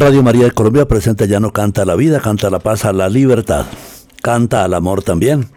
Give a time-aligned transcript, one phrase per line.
[0.00, 3.10] Radio María de Colombia presenta Ya no canta la vida, canta la paz, a la
[3.10, 3.66] libertad,
[4.22, 5.50] canta al amor también.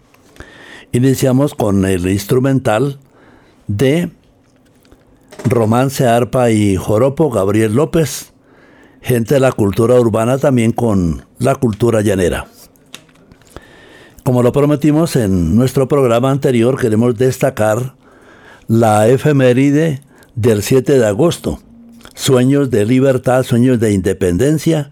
[0.92, 3.00] Iniciamos con el instrumental
[3.68, 4.10] de
[5.46, 8.34] Romance, Arpa y Joropo, Gabriel López,
[9.00, 12.46] gente de la cultura urbana también con la cultura llanera.
[14.24, 17.94] Como lo prometimos en nuestro programa anterior, queremos destacar
[18.68, 20.02] la efeméride
[20.34, 21.60] del 7 de agosto.
[22.14, 24.90] Sueños de libertad, sueños de independencia,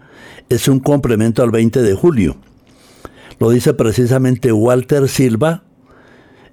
[0.49, 2.37] es un complemento al 20 de julio.
[3.39, 5.63] Lo dice precisamente Walter Silva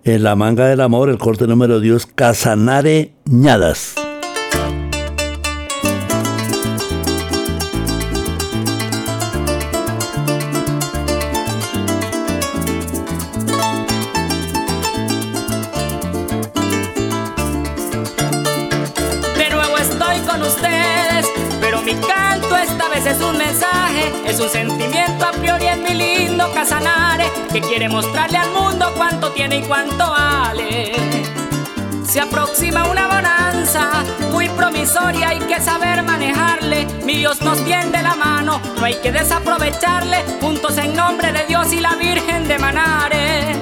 [0.05, 4.00] en La manga del amor, el corte número Dios, Casanare Ñadas.
[27.61, 30.93] Quiere mostrarle al mundo cuánto tiene y cuánto vale.
[32.05, 33.89] Se aproxima una bonanza
[34.33, 36.87] muy promisoria, hay que saber manejarle.
[37.05, 40.25] Mi Dios nos tiende la mano, no hay que desaprovecharle.
[40.41, 43.55] Juntos en nombre de Dios y la Virgen de Manare.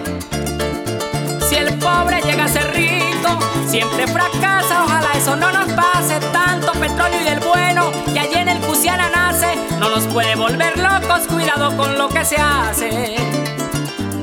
[1.49, 4.85] Si el pobre llega a ser rico, siempre fracasa.
[4.85, 6.19] Ojalá eso no nos pase.
[6.33, 9.59] Tanto petróleo y del bueno que allí en el Cusiana nace.
[9.79, 13.68] No nos puede volver locos, cuidado con lo que se hace.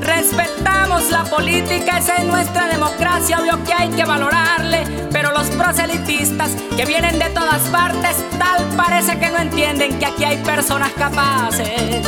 [0.06, 4.84] Respetamos la política, esa es nuestra democracia, obvio que hay que valorarle.
[5.10, 10.22] Pero los proselitistas que vienen de todas partes, tal parece que no entienden que aquí
[10.22, 12.06] hay personas capaces.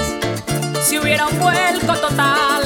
[0.86, 2.62] Si hubiera un vuelco total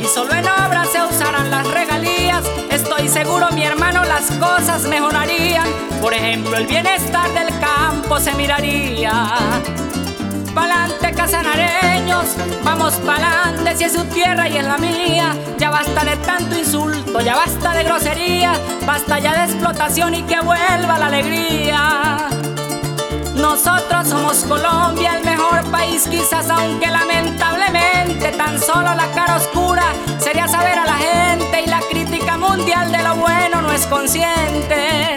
[0.00, 5.66] y solo en obras se usaran las regalías, estoy seguro mi hermano las cosas mejorarían.
[6.00, 9.34] Por ejemplo, el bienestar del campo se miraría.
[10.56, 15.36] Pa'lante casanareños, vamos pa'lante si es su tierra y es la mía.
[15.58, 18.54] Ya basta de tanto insulto, ya basta de grosería,
[18.86, 22.28] basta ya de explotación y que vuelva la alegría.
[23.34, 29.84] Nosotros somos Colombia, el mejor país quizás, aunque lamentablemente tan solo la cara oscura
[30.18, 35.16] sería saber a la gente y la crítica mundial de lo bueno no es consciente.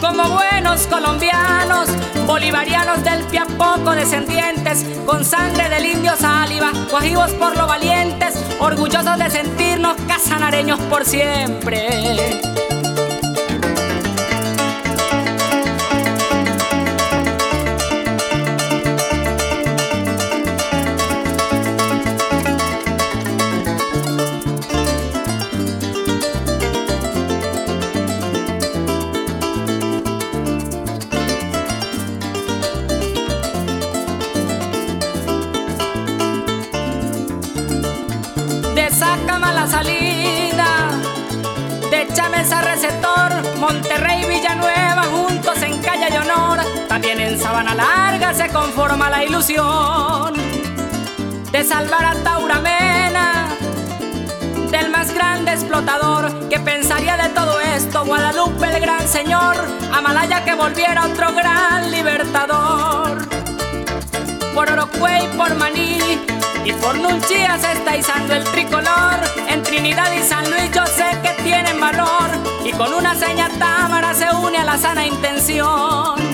[0.00, 1.88] Como buenos colombianos,
[2.26, 3.24] bolivarianos del
[3.56, 10.78] poco descendientes, con sangre del indio saliva, cogidos por lo valientes, orgullosos de sentirnos casanareños
[10.82, 12.40] por siempre.
[48.34, 50.34] Se conforma la ilusión
[51.50, 53.48] de salvar a Tauramena
[54.70, 58.04] del más grande explotador que pensaría de todo esto.
[58.04, 59.56] Guadalupe, el gran señor,
[59.92, 63.26] Amalaya que volviera otro gran libertador.
[64.54, 65.98] Por Orocuey, por Maní
[66.64, 69.16] y por Nunchía se está izando el tricolor.
[69.48, 72.30] En Trinidad y San Luis yo sé que tienen valor
[72.64, 76.27] y con una seña támara se une a la sana intención.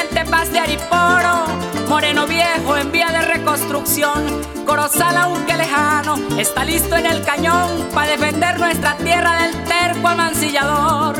[0.00, 1.44] Pendiente paz de Ariporo,
[1.88, 4.24] Moreno Viejo en vía de reconstrucción,
[4.64, 11.16] Corozal aunque lejano, está listo en el cañón para defender nuestra tierra del terco amancillador.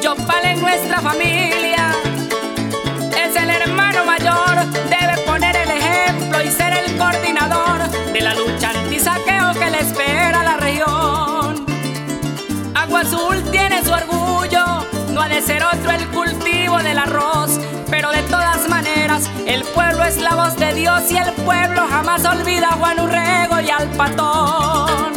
[0.00, 1.92] Yopal en nuestra familia,
[3.24, 8.70] es el hermano mayor, debe poner el ejemplo y ser el coordinador de la lucha
[8.70, 11.66] antisaqueo que le espera a la región.
[12.74, 13.61] Agua Azul tiene
[15.28, 17.58] de ser otro el cultivo del arroz,
[17.88, 22.24] pero de todas maneras el pueblo es la voz de Dios y el pueblo jamás
[22.24, 25.12] olvida a Juan Urrego y al patón.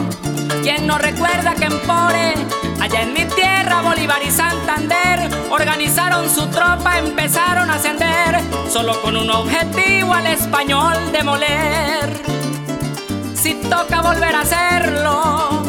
[0.62, 2.34] ¿Quién no recuerda que en Pore,
[2.80, 9.18] allá en mi tierra, Bolívar y Santander, organizaron su tropa, empezaron a ascender, solo con
[9.18, 12.22] un objetivo al español demoler?
[13.34, 15.65] Si toca volver a hacerlo,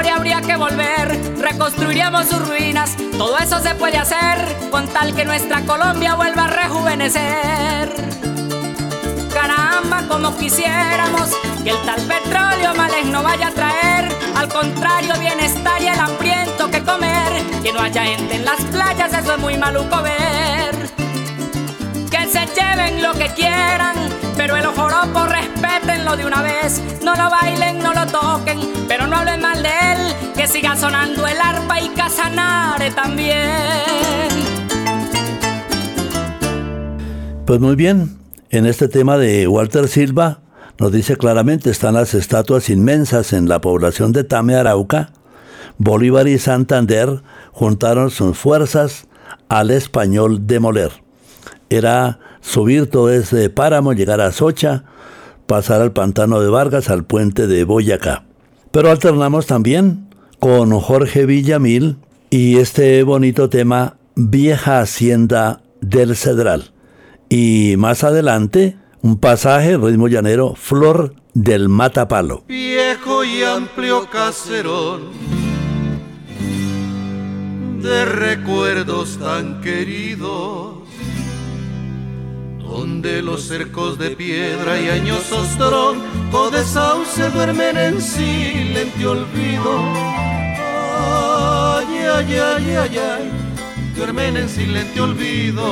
[0.00, 4.38] a Pore habría que volver, reconstruiríamos sus ruinas, todo eso se puede hacer
[4.70, 7.92] con tal que nuestra Colombia vuelva a rejuvenecer.
[9.32, 11.30] Caramba, como quisiéramos
[11.62, 16.70] que el tal petróleo males no vaya a traer, al contrario, bienestar y el hambriento
[16.70, 20.90] que comer, que no haya gente en las playas, eso es muy maluco ver.
[22.30, 23.96] se lleven lo que quieran,
[24.40, 26.82] pero el ojoropo respetenlo de una vez.
[27.04, 28.58] No lo bailen, no lo toquen,
[28.88, 30.14] pero no hablen mal de él.
[30.34, 34.30] Que siga sonando el arpa y Casanare también.
[37.44, 38.16] Pues muy bien,
[38.48, 40.40] en este tema de Walter Silva
[40.78, 45.12] nos dice claramente están las estatuas inmensas en la población de Tame Arauca.
[45.76, 49.06] Bolívar y Santander juntaron sus fuerzas
[49.50, 50.92] al español demoler.
[51.68, 54.84] Era subir todo ese páramo, llegar a Socha,
[55.46, 58.24] pasar al pantano de Vargas, al puente de Boyacá.
[58.70, 61.96] Pero alternamos también con Jorge Villamil
[62.30, 66.72] y este bonito tema Vieja Hacienda del Cedral.
[67.28, 72.44] Y más adelante, un pasaje, ritmo llanero, Flor del Matapalo.
[72.48, 75.10] Viejo y amplio caserón
[77.82, 80.69] de recuerdos tan queridos,
[82.70, 89.78] donde los cercos de piedra y añosos troncos de sauce duermen en silente olvido.
[90.98, 93.30] Ay, ay, ay, ay, ay,
[93.96, 95.64] duermen en silente olvido.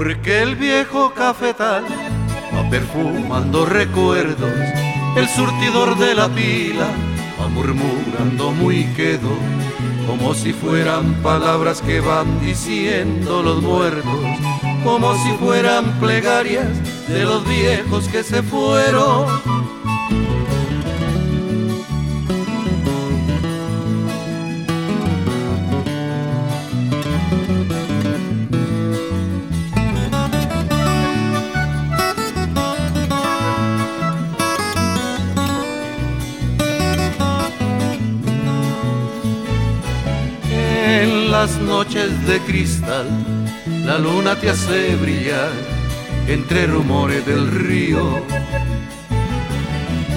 [0.00, 1.84] porque el viejo cafetal
[2.54, 4.50] va perfumando recuerdos,
[5.16, 6.88] el surtidor de la pila
[7.40, 9.36] va murmurando muy quedo,
[10.06, 14.20] como si fueran palabras que van diciendo los muertos,
[14.84, 16.68] como si fueran plegarias
[17.08, 19.26] de los viejos que se fueron
[41.84, 43.06] noches de cristal,
[43.86, 45.50] la luna te hace brillar
[46.26, 48.20] entre rumores del río.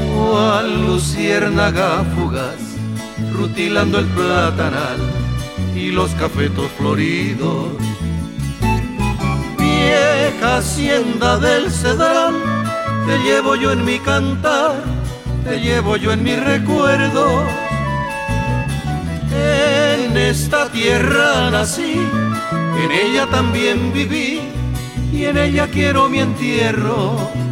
[0.05, 2.62] Cual luciérnaga fugaz,
[3.32, 5.00] rutilando el platanal
[5.74, 7.70] y los cafetos floridos.
[9.58, 12.36] Vieja hacienda del Cedral,
[13.08, 14.84] te llevo yo en mi cantar,
[15.46, 17.46] te llevo yo en mi recuerdo
[20.13, 21.96] en esta tierra nací,
[22.84, 24.41] en ella también viví
[25.12, 27.42] y en ella quiero mi entierro.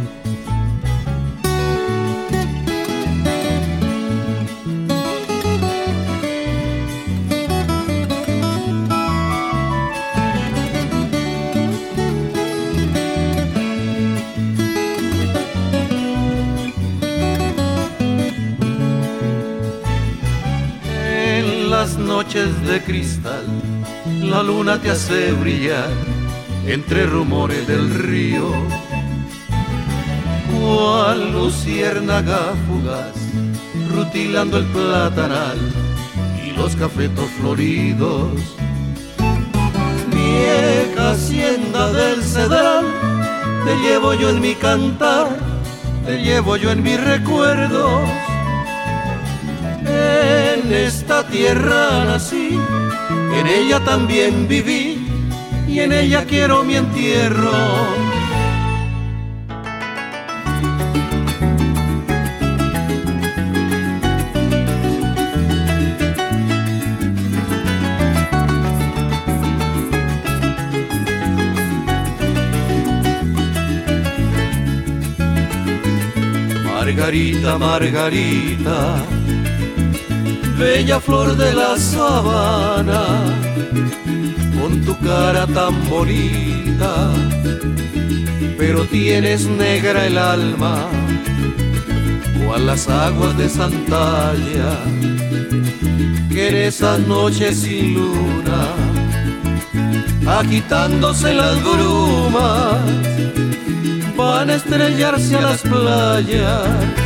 [22.72, 23.44] De cristal,
[24.22, 25.90] la luna te hace brillar
[26.66, 28.48] entre rumores del río.
[30.50, 33.14] Cual luciérnaga fugaz,
[33.94, 35.58] rutilando el platanal
[36.46, 38.30] y los cafetos floridos.
[40.10, 42.86] Vieja hacienda del cedral,
[43.66, 45.28] te llevo yo en mi cantar,
[46.06, 48.08] te llevo yo en mis recuerdos
[50.54, 52.58] en esta tierra nací,
[53.38, 54.98] en ella también viví
[55.66, 57.52] y en ella quiero mi entierro.
[76.64, 79.21] Margarita, Margarita
[80.62, 83.04] bella flor de la sabana,
[84.58, 87.10] con tu cara tan bonita,
[88.56, 90.86] pero tienes negra el alma,
[92.38, 94.72] cual las aguas de Santalla,
[96.30, 98.62] que en esas noches sin luna,
[100.38, 102.78] agitándose las brumas,
[104.16, 107.02] van a estrellarse a las playas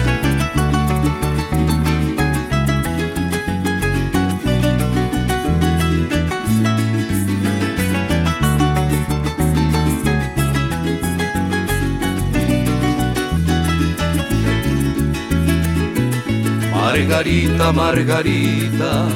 [16.97, 19.07] Margarita, Margarita,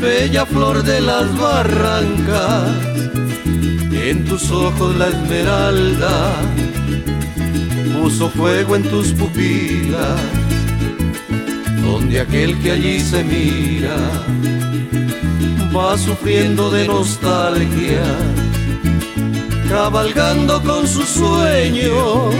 [0.00, 2.68] bella flor de las barrancas,
[3.92, 6.32] en tus ojos la esmeralda,
[7.94, 10.20] puso fuego en tus pupilas,
[11.84, 13.96] donde aquel que allí se mira
[15.74, 18.02] va sufriendo de nostalgia,
[19.68, 22.34] cabalgando con sus sueños,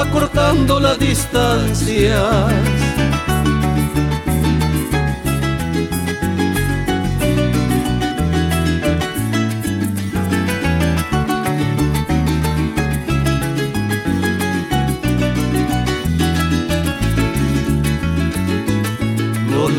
[0.00, 2.26] acortando las distancias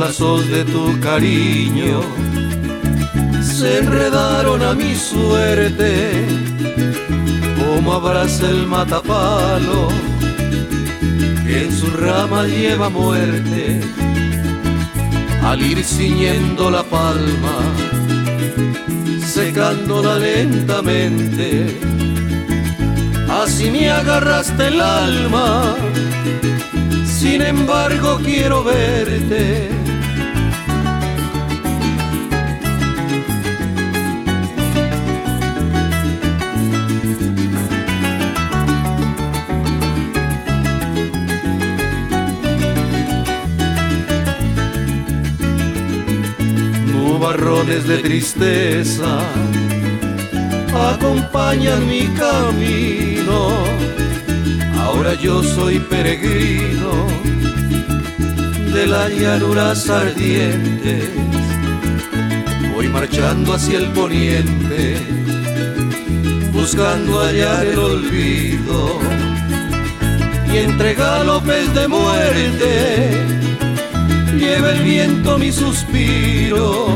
[0.02, 2.02] lazos de tu cariño
[3.40, 6.26] se enredaron a mi suerte,
[7.60, 10.11] como abraza el matapalo
[11.52, 13.82] que en su rama lleva muerte,
[15.44, 17.58] al ir ciñendo la palma,
[19.26, 21.78] secándola lentamente.
[23.30, 25.76] Así me agarraste el alma,
[27.06, 29.81] sin embargo quiero verte
[47.42, 49.20] de tristeza
[50.94, 53.64] acompañan mi camino.
[54.80, 57.08] Ahora yo soy peregrino
[58.72, 61.10] de las llanuras ardientes.
[62.76, 64.98] Voy marchando hacia el poniente,
[66.54, 69.00] buscando hallar el olvido.
[70.54, 73.32] Y entre galopes de muerte
[74.42, 76.88] lleva el viento mi suspiro.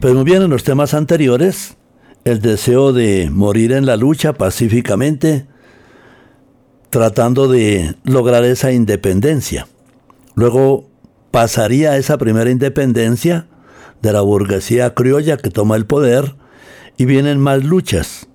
[0.00, 1.76] Pues muy bien, en los temas anteriores,
[2.24, 5.46] el deseo de morir en la lucha pacíficamente,
[6.90, 9.66] tratando de lograr esa independencia.
[10.36, 10.88] Luego
[11.32, 13.48] pasaría esa primera independencia
[14.02, 16.36] de la burguesía criolla que toma el poder
[16.96, 18.25] y vienen más luchas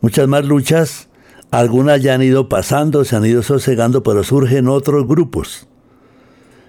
[0.00, 1.08] muchas más luchas,
[1.50, 5.66] algunas ya han ido pasando, se han ido sosegando, pero surgen otros grupos.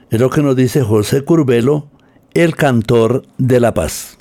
[0.10, 1.90] Es lo que nos dice José Curbelo,
[2.34, 4.18] el cantor de la paz.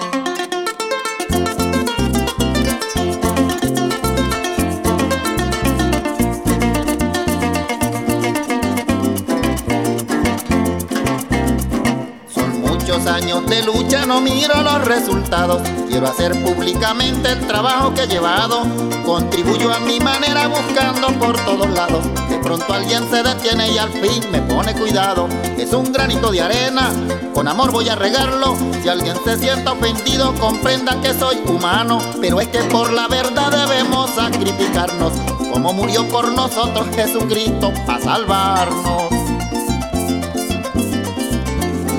[13.06, 13.75] años de lucha
[14.06, 15.62] no miro los resultados.
[15.88, 18.62] Quiero hacer públicamente el trabajo que he llevado.
[19.04, 22.04] Contribuyo a mi manera buscando por todos lados.
[22.28, 25.28] De pronto alguien se detiene y al fin me pone cuidado.
[25.58, 26.90] Es un granito de arena,
[27.34, 28.56] con amor voy a regarlo.
[28.82, 31.98] Si alguien se sienta ofendido, comprenda que soy humano.
[32.20, 35.12] Pero es que por la verdad debemos sacrificarnos.
[35.52, 39.25] Como murió por nosotros Jesucristo para salvarnos.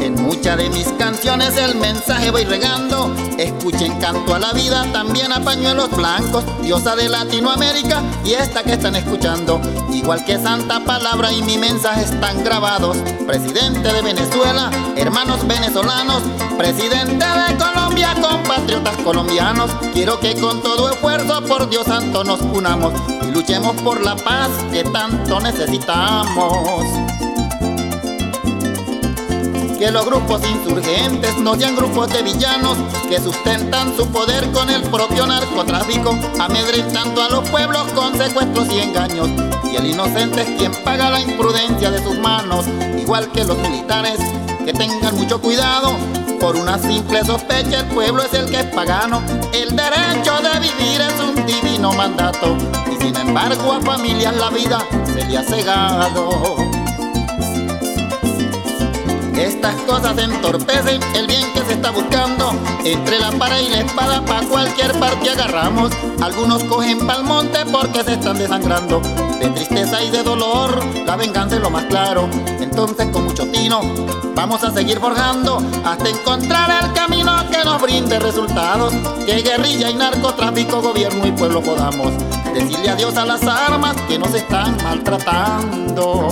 [0.05, 3.13] Muchas de mis canciones el mensaje voy regando.
[3.37, 6.43] Escuchen canto a la vida, también a pañuelos blancos.
[6.61, 9.59] Diosa de Latinoamérica y esta que están escuchando.
[9.91, 12.97] Igual que Santa Palabra y mi mensaje están grabados.
[13.25, 16.21] Presidente de Venezuela, hermanos venezolanos.
[16.57, 19.71] Presidente de Colombia, compatriotas colombianos.
[19.93, 24.49] Quiero que con todo esfuerzo por Dios santo nos unamos y luchemos por la paz
[24.71, 26.85] que tanto necesitamos
[29.77, 34.81] que los grupos insurgentes no sean grupos de villanos que sustentan su poder con el
[34.83, 39.29] propio narcotráfico, amedrentando a los pueblos con secuestros y engaños.
[39.71, 42.65] Y el inocente es quien paga la imprudencia de sus manos,
[42.99, 44.19] igual que los militares,
[44.65, 45.95] que tengan mucho cuidado.
[46.39, 49.21] Por una simple sospecha el pueblo es el que es pagano.
[49.53, 52.55] El derecho de vivir es un divino mandato.
[52.91, 56.76] Y sin embargo a familias la vida se le ha cegado.
[59.37, 62.53] Estas cosas entorpecen el bien que se está buscando.
[62.83, 65.91] Entre la para y la espada, pa' cualquier parte agarramos.
[66.21, 68.99] Algunos cogen pa'l monte porque se están desangrando.
[69.39, 72.27] De tristeza y de dolor, la venganza es lo más claro.
[72.59, 73.81] Entonces, con mucho tino,
[74.33, 78.91] vamos a seguir forjando hasta encontrar el camino que nos brinde resultados.
[79.27, 82.11] Que guerrilla y narcotráfico, gobierno y pueblo podamos
[82.55, 86.29] decirle adiós a las armas que nos están maltratando.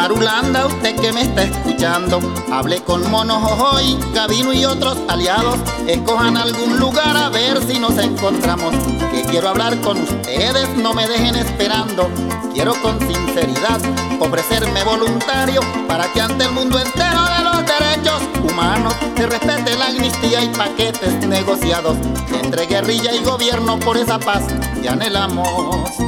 [0.00, 2.20] Marulanda, usted que me está escuchando,
[2.52, 5.58] hablé con Mono Jojoy, Gabino y otros aliados.
[5.88, 8.72] Escojan algún lugar a ver si nos encontramos.
[9.10, 12.08] Que quiero hablar con ustedes, no me dejen esperando.
[12.54, 13.80] Quiero con sinceridad
[14.20, 19.86] ofrecerme voluntario para que ante el mundo entero de los derechos humanos se respete la
[19.86, 21.96] amnistía y paquetes negociados
[22.40, 24.44] entre guerrilla y gobierno por esa paz
[24.80, 26.07] que anhelamos.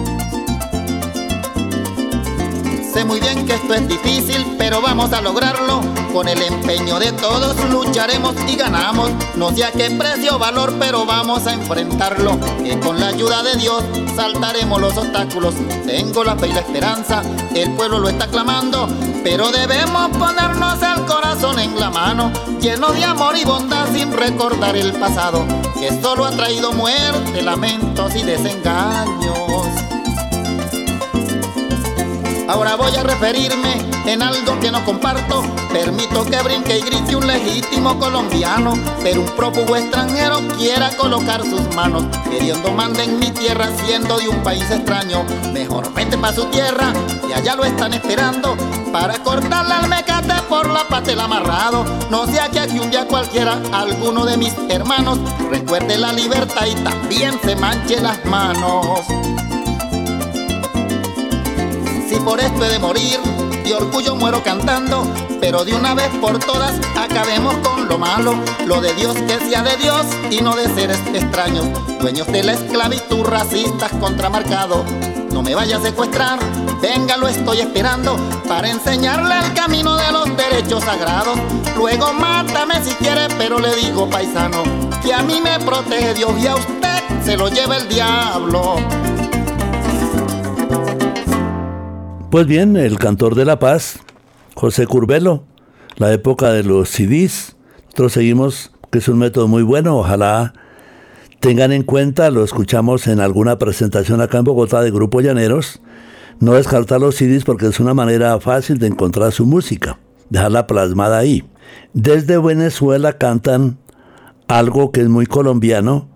[2.92, 5.81] Sé muy bien que esto es difícil, pero vamos a lograrlo.
[6.12, 9.11] Con el empeño de todos lucharemos y ganamos.
[9.37, 12.37] No sé a qué precio valor, pero vamos a enfrentarlo.
[12.64, 13.85] Que con la ayuda de Dios
[14.16, 15.55] saltaremos los obstáculos.
[15.87, 17.22] Tengo la fe y la esperanza,
[17.55, 18.88] el pueblo lo está clamando.
[19.22, 24.76] Pero debemos ponernos el corazón en la mano, lleno de amor y bondad sin recordar
[24.76, 25.44] el pasado,
[25.79, 29.89] que solo ha traído muerte, lamentos y desengaños.
[32.51, 35.45] Ahora voy a referirme en algo que no comparto.
[35.73, 41.73] Permito que brinque y grite un legítimo colombiano, pero un prófugo extranjero quiera colocar sus
[41.77, 45.25] manos, queriendo manda en mi tierra siendo de un país extraño.
[45.53, 46.93] Mejor vete para su tierra,
[47.29, 48.57] y allá lo están esperando
[48.93, 51.85] para cortarle al mecate por la pata el amarrado.
[52.11, 55.21] No sea que aquí un día cualquiera, alguno de mis hermanos,
[55.53, 59.03] recuerde la libertad y también se manche las manos.
[62.25, 63.19] Por esto he de morir,
[63.65, 65.07] de orgullo muero cantando,
[65.41, 68.35] pero de una vez por todas acabemos con lo malo,
[68.67, 71.67] lo de Dios que sea de Dios y no de seres extraños,
[72.01, 74.85] dueños de la esclavitud, racistas contramarcados.
[75.33, 76.39] No me vaya a secuestrar,
[76.81, 78.17] venga, lo estoy esperando
[78.49, 81.39] para enseñarle el camino de los derechos sagrados.
[81.77, 84.63] Luego mátame si quiere, pero le digo, paisano,
[85.03, 88.77] que a mí me protege Dios y a usted se lo lleva el diablo.
[92.31, 93.99] Pues bien, el cantor de la paz,
[94.55, 95.43] José Curbelo,
[95.97, 97.57] la época de los CDs.
[97.87, 100.55] Nosotros seguimos, que es un método muy bueno, ojalá
[101.40, 105.83] tengan en cuenta, lo escuchamos en alguna presentación acá en Bogotá de Grupo Llaneros,
[106.38, 111.19] no descartar los CDs porque es una manera fácil de encontrar su música, dejarla plasmada
[111.19, 111.43] ahí.
[111.95, 113.79] Desde Venezuela cantan
[114.47, 116.09] algo que es muy colombiano,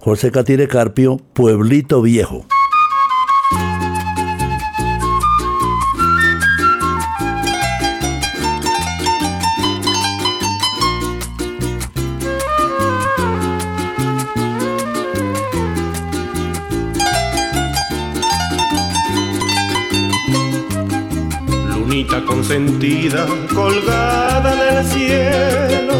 [0.00, 2.44] José Catire Carpio, Pueblito Viejo.
[22.42, 23.24] Consentida
[23.54, 25.94] colgada del cielo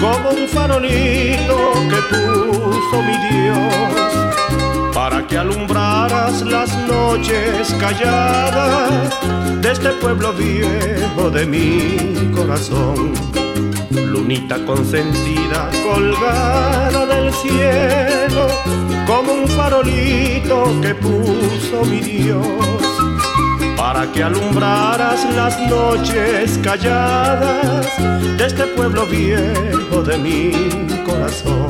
[0.00, 1.56] como un farolito
[1.88, 9.14] que puso mi Dios para que alumbraras las noches calladas
[9.62, 13.12] de este pueblo viejo de mi corazón.
[13.90, 18.48] Lunita consentida colgada del cielo
[19.06, 22.95] como un farolito que puso mi Dios
[23.96, 27.86] para que alumbraras las noches calladas
[28.36, 30.52] de este pueblo viejo de mi
[31.02, 31.68] corazón.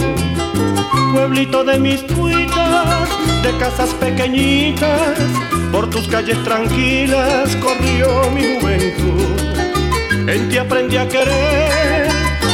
[1.15, 3.09] Pueblito de mis cuitas,
[3.45, 5.17] de casas pequeñitas,
[5.71, 10.29] por tus calles tranquilas corrió mi juventud.
[10.29, 12.09] En ti aprendí a querer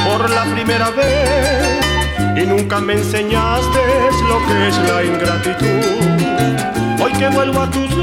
[0.07, 1.81] por la primera vez
[2.37, 3.81] y nunca me enseñaste
[4.29, 7.03] lo que es la ingratitud.
[7.03, 8.03] Hoy que vuelvo a tus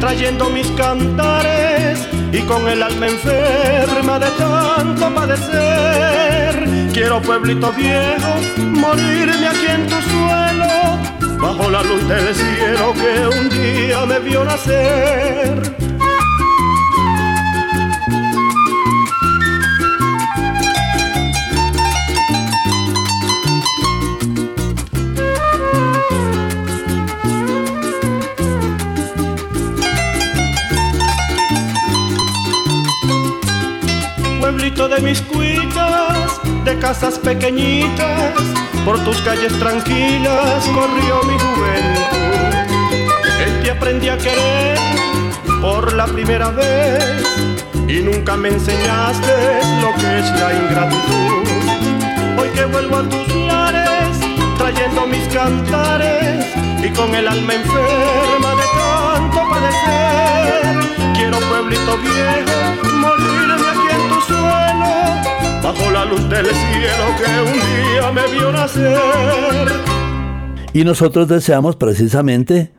[0.00, 1.98] trayendo mis cantares
[2.32, 6.68] y con el alma enferma de tanto padecer.
[6.92, 13.48] Quiero pueblito viejo, morirme aquí en tu suelo, bajo la luz del cielo que un
[13.50, 15.83] día me vio nacer.
[34.74, 38.34] De mis cuitas, de casas pequeñitas,
[38.84, 42.56] por tus calles tranquilas corrió mi juventud.
[43.46, 44.76] En ti aprendí a querer
[45.60, 47.04] por la primera vez
[47.86, 52.40] y nunca me enseñaste lo que es la ingratitud.
[52.40, 54.18] Hoy que vuelvo a tus lares,
[54.58, 56.46] trayendo mis cantares
[56.82, 62.93] y con el alma enferma de tanto padecer, quiero pueblito viejo
[65.92, 69.68] la luz del cielo que un día me vio nacer.
[70.72, 72.72] Y nosotros deseamos precisamente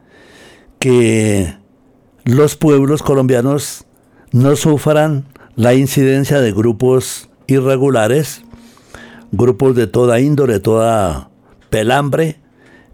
[0.79, 1.55] que
[2.25, 3.85] los pueblos colombianos
[4.31, 8.43] no sufran la incidencia de grupos irregulares,
[9.31, 11.29] grupos de toda índole, toda
[11.69, 12.39] pelambre,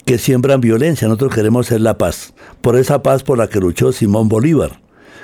[0.06, 1.08] que siembran violencia.
[1.08, 4.82] Nosotros queremos ser la paz, por esa paz por la que luchó Simón Bolívar.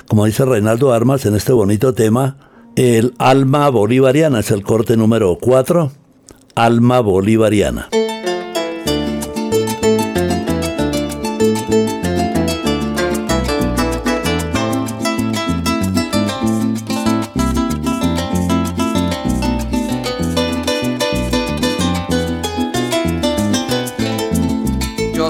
[0.07, 2.46] Como dice Reinaldo Armas en este bonito tema,
[2.77, 5.91] el alma bolivariana es el corte número 4,
[6.53, 7.89] alma bolivariana.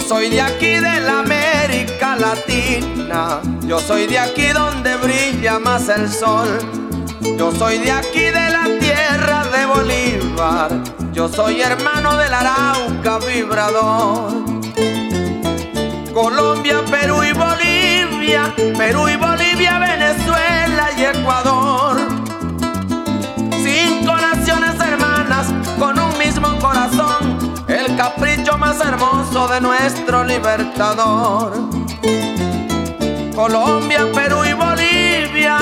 [0.01, 3.41] soy de aquí de la América Latina.
[3.65, 6.47] Yo soy de aquí donde brilla más el sol.
[7.35, 10.71] Yo soy de aquí de la tierra de Bolívar.
[11.11, 14.31] Yo soy hermano del Arauca vibrador.
[16.13, 21.97] Colombia, Perú y Bolivia, Perú y Bolivia, Venezuela y Ecuador.
[23.63, 25.47] Cinco naciones hermanas
[25.79, 27.37] con un mismo corazón
[27.67, 31.51] el capricho más hermoso de nuestro libertador.
[33.35, 35.59] Colombia, Perú y Bolivia,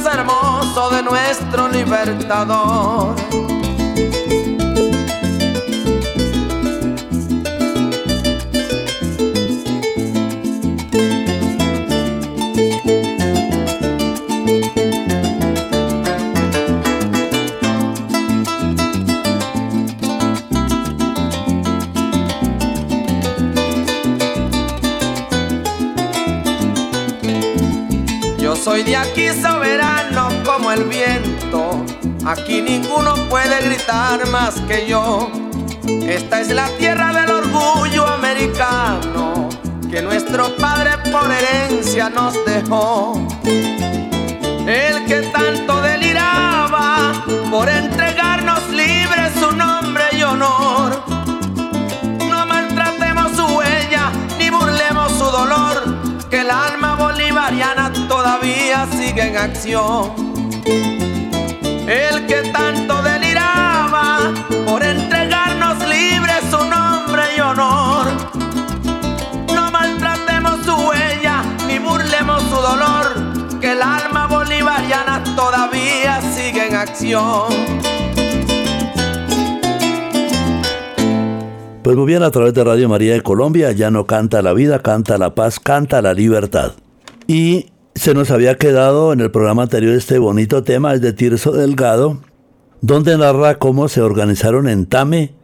[0.00, 3.16] más hermoso de nuestro libertador.
[28.68, 29.22] soy de aquí
[30.72, 31.84] el viento.
[32.26, 35.30] Aquí ninguno puede gritar más que yo.
[36.06, 39.48] Esta es la tierra del orgullo americano
[39.90, 43.20] que nuestro padre por herencia nos dejó.
[44.66, 47.12] El que tanto deliraba
[47.50, 51.02] por entregarnos libres su nombre y honor.
[52.28, 59.36] No maltratemos su huella ni burlemos su dolor, que el alma bolivariana todavía sigue en
[59.38, 60.37] acción.
[60.68, 64.34] El que tanto deliraba
[64.66, 68.06] por entregarnos libres su nombre y honor.
[69.54, 76.76] No maltratemos su huella ni burlemos su dolor, que el alma bolivariana todavía sigue en
[76.76, 77.88] acción.
[81.82, 84.80] Pues muy bien, a través de Radio María de Colombia, ya no canta la vida,
[84.80, 86.72] canta la paz, canta la libertad.
[87.26, 91.52] Y se nos había quedado en el programa anterior este bonito tema, es de Tirso
[91.52, 92.20] Delgado,
[92.80, 95.34] donde narra cómo se organizaron en Tame,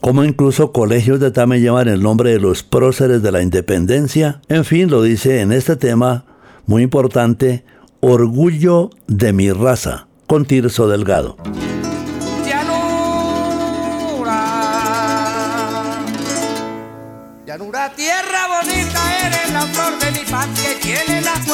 [0.00, 4.40] cómo incluso colegios de Tame llevan el nombre de los próceres de la independencia.
[4.48, 6.24] En fin, lo dice en este tema
[6.66, 7.64] muy importante,
[8.00, 11.36] Orgullo de mi raza, con Tirso Delgado.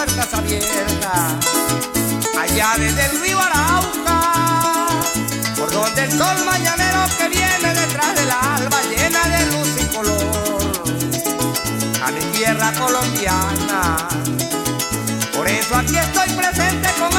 [0.04, 1.34] Puertas abiertas.
[2.36, 5.00] Allá desde el río Arauca,
[5.56, 10.82] por donde el sol mañanero que viene detrás del alba llena de luz y color.
[12.04, 14.08] A mi tierra colombiana.
[15.32, 17.11] Por eso aquí estoy presente con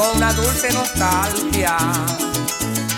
[0.00, 1.76] Llevo una dulce nostalgia.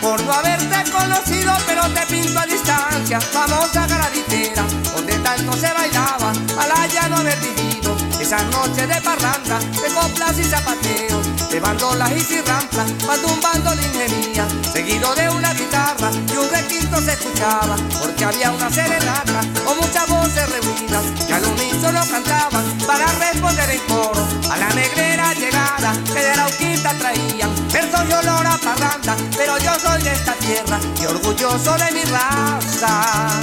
[0.01, 6.33] Por no haberte conocido, pero te pinto a distancia, famosa garaditera, donde tanto se bailaba,
[6.55, 12.13] para ya no haber vivido esa noche de parranda, de coplas y zapateos, de bandolas
[12.13, 17.77] y cirramplas, cuando un bandolín gemía, seguido de una guitarra y un requinto se escuchaba,
[18.01, 23.81] porque había una serenata con muchas voces reunidas que al unísono cantaban para responder en
[23.87, 29.17] coro a la negrera llegada que de la uquita traían versos y olor a parranda,
[29.37, 33.41] pero yo soy de esta tierra y orgulloso de mi raza.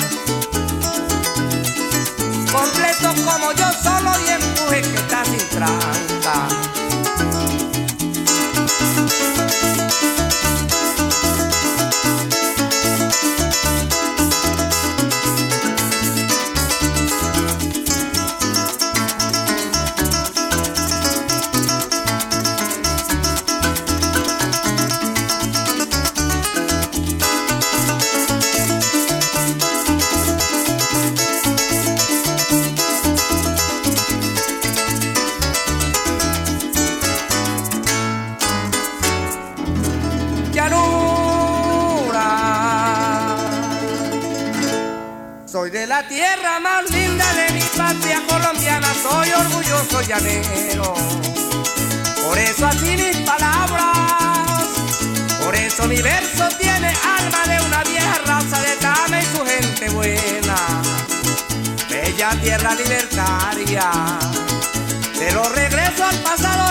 [2.52, 6.79] Completo como yo solo y empuje que está sin tranca.
[46.02, 50.94] La tierra más linda de mi patria colombiana, soy orgulloso llanero.
[52.24, 54.70] Por eso así mis palabras,
[55.44, 59.90] por eso mi verso tiene alma de una vieja raza de Tame y su gente
[59.90, 60.56] buena.
[61.90, 63.92] Bella tierra libertaria,
[65.18, 66.69] pero regreso al pasado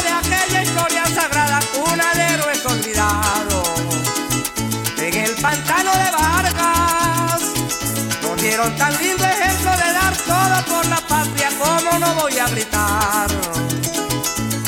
[8.48, 12.48] nos dieron tan lindo ejemplo de dar todo por la patria, como no voy a
[12.48, 13.30] gritar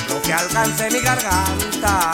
[0.09, 2.12] lo que alcance mi garganta.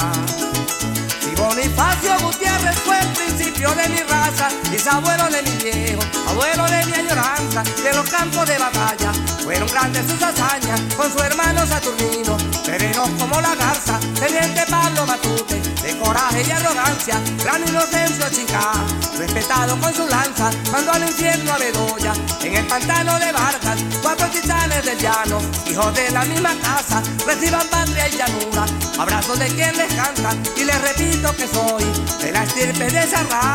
[1.20, 3.09] Si Bonifacio Gutiérrez fue el
[3.56, 8.46] principio de mi raza, bisabuelo de mi viejo, abuelo de mi añoranza, de los campos
[8.46, 14.62] de batalla, fueron grandes sus hazañas con su hermano Saturnino, serenos como la garza, teniente
[14.68, 18.72] Pablo Matute, de coraje y arrogancia, gran inocencio chica,
[19.16, 24.26] respetado con su lanza, cuando al infierno a Bedoya, en el pantano de Vargas, cuatro
[24.28, 28.66] titanes del llano, hijos de la misma casa, reciban patria y llanura,
[28.98, 31.84] abrazos de quien les canta, y les repito que soy
[32.20, 33.45] de la estirpe de esa raza.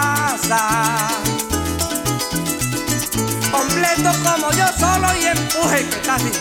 [3.52, 6.32] Completo como yo solo y empuje que casi.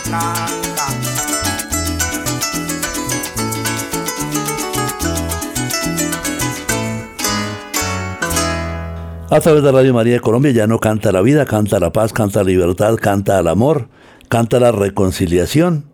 [9.29, 12.11] A través de Radio María de Colombia ya no canta la vida, canta la paz,
[12.11, 13.87] canta la libertad, canta el amor,
[14.27, 15.85] canta la reconciliación.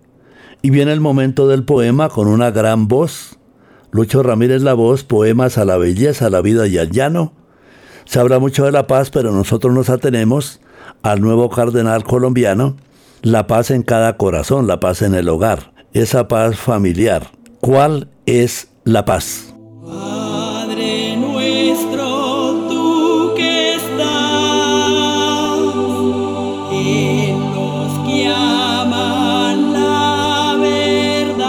[0.64, 3.38] Y viene el momento del poema con una gran voz.
[3.92, 7.34] Lucho Ramírez la voz, poemas a la belleza, a la vida y al llano.
[8.08, 10.62] Se habla mucho de la paz, pero nosotros nos atenemos
[11.04, 12.78] al nuevo cardenal colombiano,
[13.22, 17.32] la paz en cada corazón, la paz en el hogar, esa paz familiar.
[17.60, 19.54] ¿Cuál es la paz?
[19.86, 24.00] Padre nuestro, tú que estás
[26.72, 31.48] en los que aman la verdad.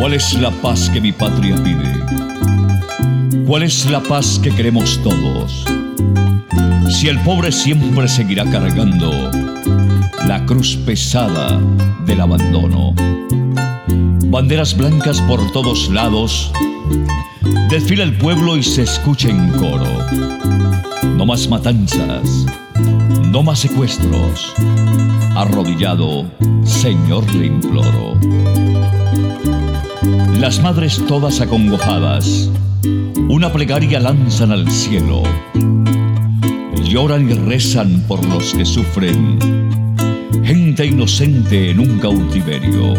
[0.00, 1.89] ¿Cuál es la paz que mi patria pide?
[3.46, 5.64] ¿Cuál es la paz que queremos todos?
[6.90, 9.30] Si el pobre siempre seguirá cargando
[10.26, 11.60] la cruz pesada
[12.06, 12.94] del abandono.
[14.26, 16.52] Banderas blancas por todos lados,
[17.68, 19.86] desfila el pueblo y se escucha en coro.
[21.16, 22.46] No más matanzas,
[23.30, 24.54] no más secuestros.
[25.36, 26.30] Arrodillado,
[26.64, 28.18] Señor, le imploro.
[30.38, 32.50] Las madres todas acongojadas,
[33.28, 35.22] una plegaria lanzan al cielo.
[36.84, 39.38] Lloran y rezan por los que sufren,
[40.44, 42.94] gente inocente en un cautiverio.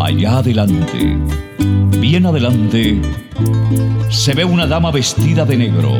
[0.00, 1.16] Allá adelante,
[2.00, 3.00] bien adelante,
[4.10, 5.92] se ve una dama vestida de negro.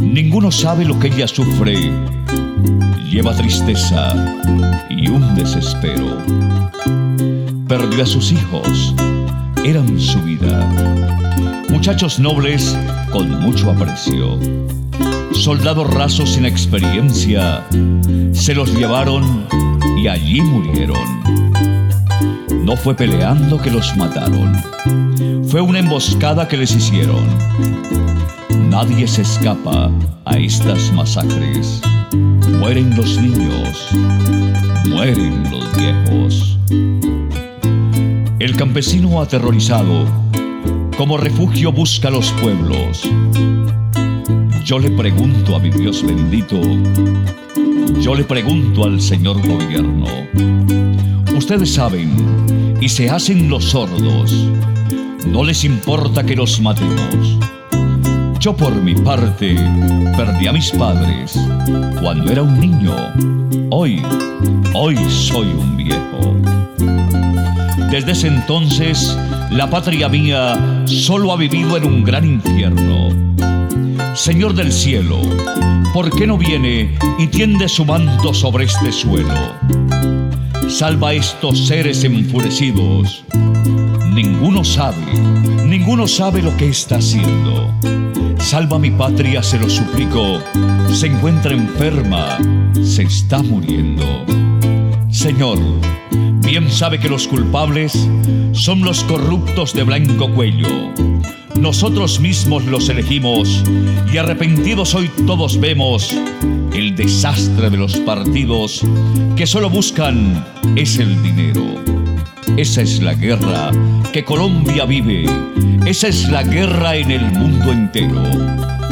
[0.00, 1.90] Ninguno sabe lo que ella sufre.
[3.10, 4.14] Lleva tristeza
[4.90, 6.22] y un desespero.
[7.66, 8.94] Perdió a sus hijos,
[9.66, 10.64] eran su vida.
[11.68, 12.78] Muchachos nobles
[13.10, 14.38] con mucho aprecio.
[15.32, 17.64] Soldados rasos sin experiencia
[18.32, 19.44] se los llevaron
[19.98, 21.04] y allí murieron.
[22.64, 24.54] No fue peleando que los mataron,
[25.48, 27.24] fue una emboscada que les hicieron.
[28.70, 29.90] Nadie se escapa
[30.26, 31.80] a estas masacres.
[32.60, 33.88] Mueren los niños,
[34.88, 36.56] mueren los viejos.
[38.46, 40.06] El campesino aterrorizado,
[40.96, 43.02] como refugio busca los pueblos.
[44.64, 46.60] Yo le pregunto a mi Dios bendito,
[48.00, 50.06] yo le pregunto al Señor gobierno.
[51.36, 54.32] Ustedes saben y se hacen los sordos.
[55.26, 57.40] No les importa que los matemos.
[58.38, 59.56] Yo por mi parte
[60.16, 61.36] perdí a mis padres
[62.00, 62.94] cuando era un niño.
[63.70, 64.00] Hoy,
[64.72, 66.35] hoy soy un viejo.
[67.90, 69.16] Desde ese entonces,
[69.50, 73.08] la patria mía solo ha vivido en un gran infierno.
[74.14, 75.20] Señor del cielo,
[75.94, 79.34] ¿por qué no viene y tiende su manto sobre este suelo?
[80.68, 83.24] Salva a estos seres enfurecidos.
[84.12, 84.96] Ninguno sabe,
[85.64, 87.72] ninguno sabe lo que está haciendo.
[88.38, 90.40] Salva a mi patria, se lo suplico.
[90.92, 92.38] Se encuentra enferma,
[92.82, 94.24] se está muriendo.
[95.10, 95.58] Señor,
[96.46, 98.08] bien sabe que los culpables
[98.52, 100.92] son los corruptos de blanco cuello.
[101.58, 103.64] Nosotros mismos los elegimos
[104.12, 106.16] y arrepentidos hoy todos vemos
[106.72, 108.82] el desastre de los partidos
[109.34, 111.64] que solo buscan es el dinero.
[112.56, 113.72] Esa es la guerra
[114.12, 115.26] que Colombia vive.
[115.84, 118.22] Esa es la guerra en el mundo entero.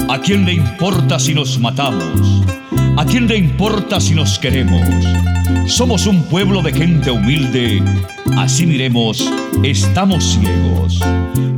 [0.09, 2.43] ¿A quién le importa si nos matamos?
[2.97, 4.87] ¿A quién le importa si nos queremos?
[5.67, 7.83] Somos un pueblo de gente humilde.
[8.37, 9.29] Así miremos,
[9.65, 11.01] estamos ciegos.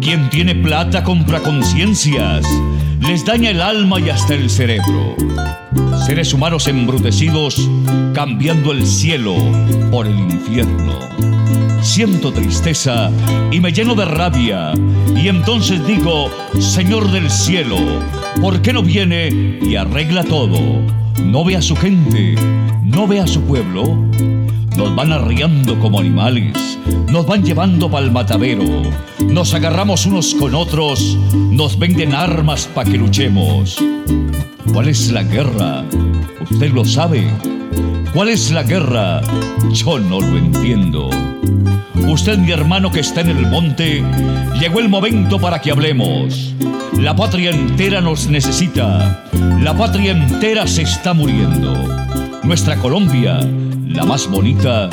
[0.01, 2.46] Quien tiene plata compra conciencias.
[3.01, 5.14] Les daña el alma y hasta el cerebro.
[6.07, 7.68] Seres humanos embrutecidos
[8.14, 9.35] cambiando el cielo
[9.90, 10.99] por el infierno.
[11.83, 13.11] Siento tristeza
[13.53, 14.72] y me lleno de rabia.
[15.14, 17.77] Y entonces digo, Señor del cielo,
[18.40, 21.05] ¿por qué no viene y arregla todo?
[21.24, 22.35] No ve a su gente,
[22.83, 23.96] no ve a su pueblo.
[24.76, 26.78] Nos van arriando como animales,
[27.11, 28.82] nos van llevando pa'l matadero,
[29.26, 31.16] nos agarramos unos con otros,
[31.51, 33.78] nos venden armas pa' que luchemos.
[34.72, 35.82] ¿Cuál es la guerra?
[36.51, 37.26] ¿Usted lo sabe?
[38.12, 39.22] ¿Cuál es la guerra?
[39.72, 41.09] Yo no lo entiendo.
[42.07, 44.02] Usted, mi hermano que está en el monte,
[44.61, 46.54] llegó el momento para que hablemos.
[46.98, 49.24] La patria entera nos necesita.
[49.61, 51.74] La patria entera se está muriendo.
[52.44, 53.40] Nuestra Colombia,
[53.88, 54.88] la más bonita,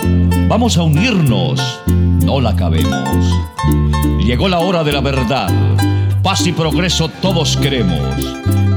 [0.47, 1.61] vamos a unirnos.
[1.87, 3.25] No la cabemos.
[4.25, 5.49] Llegó la hora de la verdad.
[6.23, 7.99] Paz y progreso todos queremos.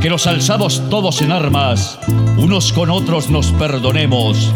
[0.01, 1.99] Que los alzados todos en armas,
[2.37, 4.53] unos con otros nos perdonemos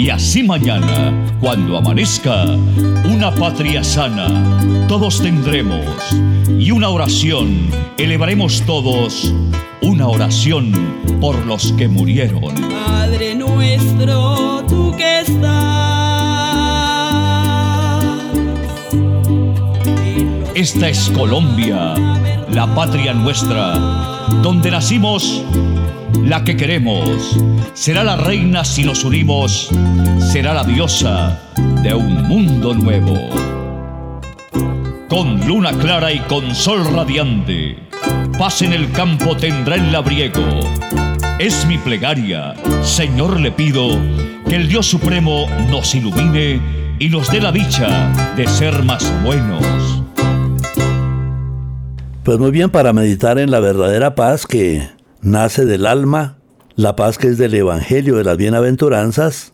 [0.00, 2.46] y así mañana, cuando amanezca,
[3.04, 5.84] una patria sana, todos tendremos.
[6.58, 9.30] Y una oración, elevaremos todos,
[9.82, 10.72] una oración
[11.20, 12.54] por los que murieron.
[12.70, 15.50] Padre nuestro, tú que estás.
[20.54, 21.94] Esta es Colombia,
[22.50, 23.74] la patria nuestra,
[24.42, 25.44] donde nacimos
[26.24, 27.36] la que queremos.
[27.74, 29.70] Será la reina si nos unimos,
[30.32, 31.38] será la diosa
[31.82, 33.16] de un mundo nuevo.
[35.08, 37.76] Con luna clara y con sol radiante,
[38.38, 40.60] paz en el campo tendrá el labriego.
[41.38, 43.98] Es mi plegaria, Señor le pido,
[44.48, 46.60] que el Dios Supremo nos ilumine
[46.98, 50.02] y nos dé la dicha de ser más buenos.
[52.22, 56.38] Pues muy bien, para meditar en la verdadera paz que nace del alma,
[56.76, 59.52] la paz que es del Evangelio de las Bienaventuranzas,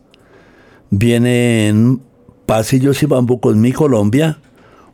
[0.91, 2.01] viene en
[2.47, 4.39] Pasillos y Bambucos, mi Colombia,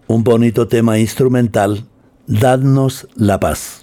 [0.06, 1.84] un bonito tema instrumental,
[2.26, 3.82] Dadnos la paz.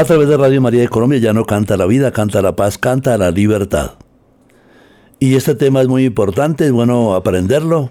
[0.00, 2.78] A través de Radio María de Colombia ya no canta la vida, canta la paz,
[2.78, 3.96] canta la libertad.
[5.18, 7.90] Y este tema es muy importante, es bueno aprenderlo.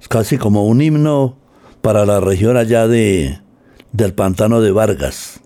[0.00, 1.36] Es casi como un himno
[1.82, 3.40] para la región allá de,
[3.90, 5.40] del pantano de Vargas.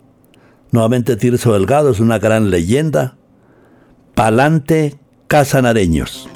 [0.73, 3.17] Nuevamente Tirso Delgado es una gran leyenda.
[4.15, 6.29] Palante Casanareños.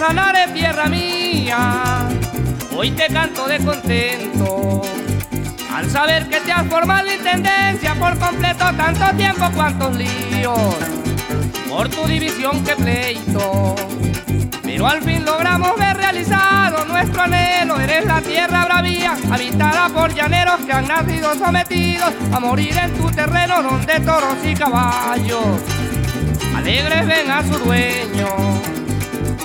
[0.00, 2.08] Casanare, tierra mía,
[2.74, 4.80] hoy te canto de contento.
[5.74, 10.74] Al saber que te has formado intendencia por completo tanto tiempo, cuantos líos,
[11.68, 13.76] por tu división que pleito.
[14.62, 17.78] Pero al fin logramos ver realizado nuestro anhelo.
[17.78, 23.10] Eres la tierra bravía, habitada por llaneros que han nacido sometidos a morir en tu
[23.10, 25.60] terreno donde toros y caballos
[26.56, 28.79] alegres ven a su dueño.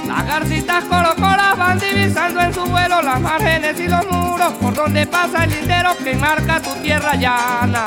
[0.08, 5.06] Las garcitas colocolas van divisando en su vuelo las márgenes y los muros por donde
[5.08, 7.86] pasa el lindero que marca tu tierra llana,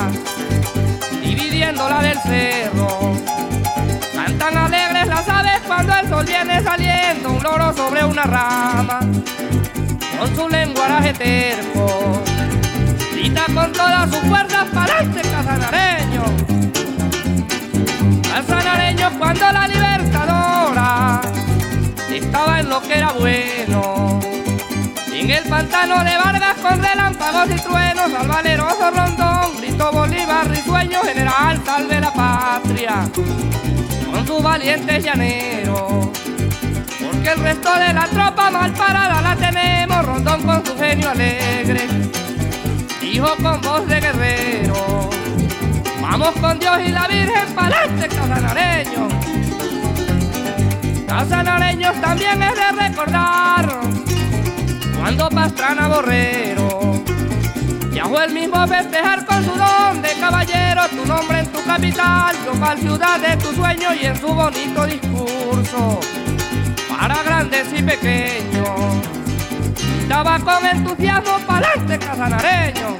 [1.22, 3.14] dividiéndola del cerro.
[4.14, 9.00] Cantan alegres las aves cuando el sol viene saliendo, un loro sobre una rama,
[10.18, 12.22] con su lenguaraje terco.
[13.12, 16.24] Grita con todas sus fuerzas para este casanareño.
[18.22, 20.17] Casanareño cuando la libertadora
[22.16, 24.20] estaba en lo que era bueno.
[25.12, 31.00] En el pantano de Vargas con relámpagos y truenos, al valeroso rondón, gritó Bolívar risueño,
[31.02, 33.09] general, salve la patria,
[34.12, 36.09] con sus valientes llaneros.
[37.00, 41.86] Porque el resto de la tropa mal parada la tenemos, rondón con su genio alegre,
[43.00, 45.11] dijo con voz de guerrero.
[46.00, 48.09] Vamos con Dios y la Virgen para este
[51.09, 51.88] casanareño.
[51.88, 53.68] Casanareños también es de recordar
[54.98, 57.02] cuando Pastrana Borrero
[57.90, 62.36] viajó el mismo a festejar con su don de caballero tu nombre en tu capital,
[62.61, 66.00] la ciudad de tu sueño y en su bonito discurso
[66.88, 68.68] para grandes y pequeños.
[70.02, 72.96] Estaba con entusiasmo para este casanareño.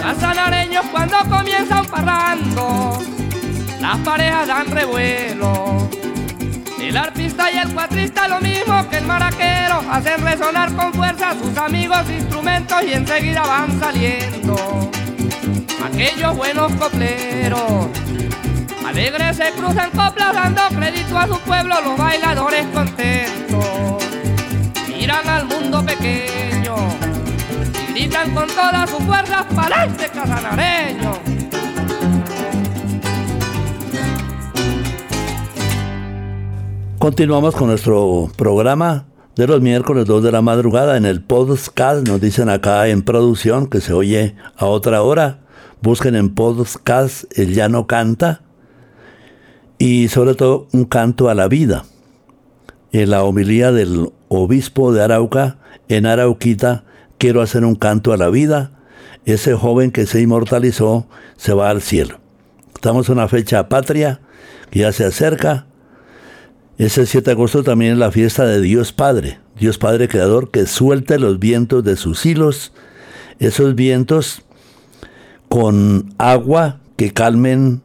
[0.00, 3.02] Casanareños cuando comienzan parrando
[3.84, 5.90] las parejas dan revuelo.
[6.80, 11.54] El arpista y el cuatrista lo mismo que el maraquero hacen resonar con fuerza sus
[11.58, 14.90] amigos instrumentos y enseguida van saliendo
[15.84, 17.88] aquellos buenos copleros.
[18.86, 24.02] Alegres se cruzan coplas dando crédito a su pueblo los bailadores contentos.
[24.88, 26.74] Miran al mundo pequeño
[27.86, 31.33] y gritan con todas sus fuerzas para este casanareño.
[37.04, 39.04] Continuamos con nuestro programa
[39.36, 42.08] de los miércoles 2 de la madrugada en el podcast.
[42.08, 45.40] Nos dicen acá en producción que se oye a otra hora.
[45.82, 48.40] Busquen en podcast El Llano Canta
[49.76, 51.84] y sobre todo un canto a la vida.
[52.90, 55.58] En la homilía del obispo de Arauca,
[55.90, 56.84] en Arauquita,
[57.18, 58.80] quiero hacer un canto a la vida.
[59.26, 62.18] Ese joven que se inmortalizó se va al cielo.
[62.74, 64.22] Estamos en una fecha patria
[64.70, 65.66] que ya se acerca
[66.78, 70.66] ese 7 de agosto también es la fiesta de Dios Padre, Dios Padre Creador, que
[70.66, 72.72] suelte los vientos de sus hilos,
[73.38, 74.42] esos vientos
[75.48, 77.82] con agua que calmen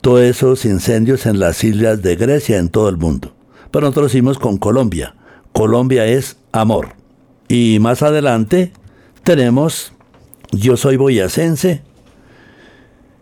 [0.00, 3.34] todos esos incendios en las islas de Grecia, en todo el mundo.
[3.72, 5.14] Pero nosotros hicimos con Colombia.
[5.52, 6.90] Colombia es amor.
[7.48, 8.72] Y más adelante
[9.24, 9.92] tenemos
[10.52, 11.82] Yo soy boyacense,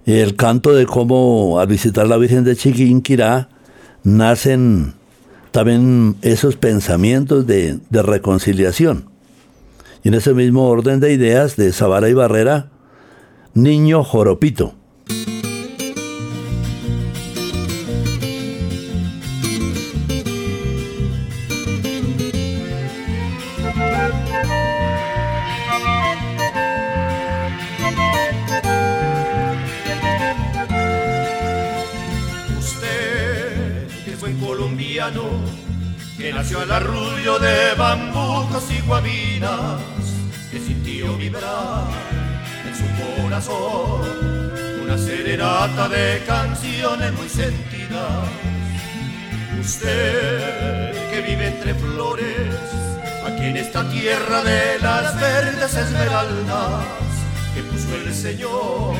[0.05, 3.49] el canto de cómo al visitar la Virgen de Chiquinquirá
[4.05, 4.95] nacen
[5.57, 9.09] también esos pensamientos de, reconciliación.
[10.03, 12.69] Y en ese mismo orden de ideas de Zavara y Barrera,
[13.55, 14.75] Niño Joropito.
[40.51, 41.85] Que sintió vibrar
[42.67, 44.53] en su corazón
[44.85, 48.29] una serenata de canciones muy sentidas.
[49.61, 52.49] Usted que vive entre flores,
[53.27, 56.85] aquí en esta tierra de las verdes esmeraldas,
[57.73, 58.95] puso el Señor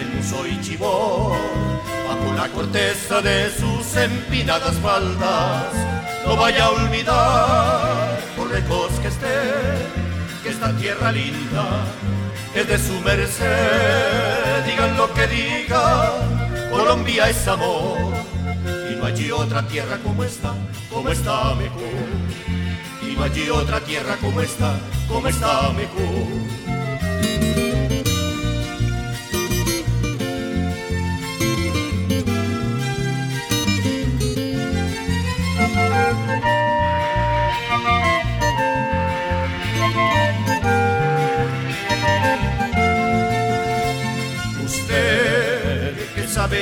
[0.00, 1.38] el muso y chivón
[2.06, 5.97] bajo la corteza de sus empinadas faldas.
[6.28, 9.26] No vaya a olvidar, por lejos que esté,
[10.42, 11.64] que esta tierra linda
[12.54, 14.64] es de su merced.
[14.66, 18.12] Digan lo que digan, Colombia es amor.
[18.92, 20.52] Y no allí otra tierra como esta,
[20.90, 22.08] como está mejor.
[23.02, 24.74] Y no allí otra tierra como esta,
[25.08, 26.67] como está mejor.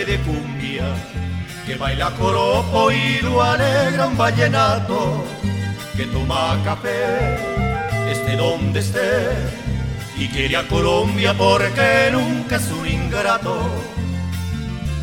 [0.06, 0.84] De cumbia,
[1.66, 5.24] que baila coropo y lo alegra un vallenato,
[5.96, 7.36] que toma café,
[8.12, 9.32] esté donde esté,
[10.16, 13.58] y quiere a Colombia porque nunca es un ingrato.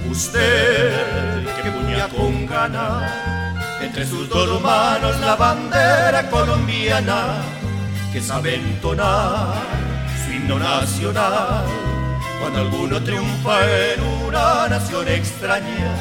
[0.10, 7.41] Usted que puña con gana, entre sus dos manos la bandera colombiana,
[8.14, 9.54] que sabe entonar
[10.26, 11.93] su himno nacional
[12.44, 13.56] cuando alguno triunfa
[13.94, 15.96] en una nación extraña,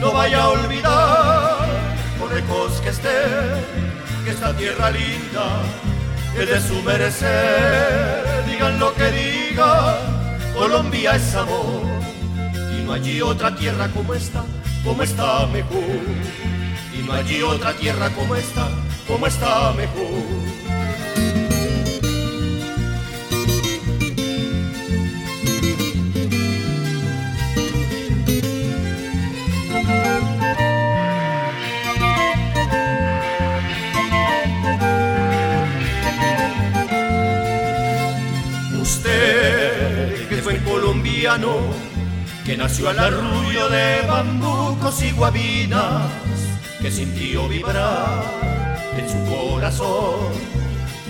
[0.00, 1.68] no vaya a olvidar,
[2.18, 3.18] por lejos que esté,
[4.24, 5.60] que esta tierra linda
[6.34, 8.24] es de su merecer.
[8.46, 9.96] Digan lo que digan,
[10.54, 11.82] Colombia es amor,
[12.74, 14.44] y no allí otra tierra como esta,
[14.82, 16.00] como está mejor.
[16.98, 18.66] Y no allí otra tierra como esta,
[19.06, 20.55] como está mejor.
[42.44, 46.02] Que nació al arrullo de bambucos y guabinas,
[46.80, 48.22] que sintió vibrar
[48.96, 50.30] en su corazón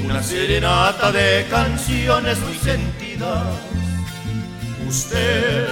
[0.02, 3.44] una serenata de canciones muy sentidas.
[4.88, 5.66] Usted